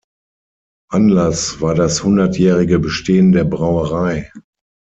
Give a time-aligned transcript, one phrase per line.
[0.89, 4.31] Anlass war das hundertjährige Bestehen der Brauerei.